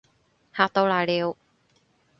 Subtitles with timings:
[0.51, 1.37] 嚇到瀨尿